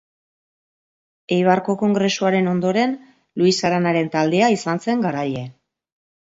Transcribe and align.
Eibarko 1.35 1.75
kongresuaren 1.81 2.49
ondoren, 2.55 2.97
Luis 3.43 3.55
Aranaren 3.71 4.13
taldea 4.19 4.51
izan 4.59 4.85
zen 4.89 5.09
garaile. 5.09 5.49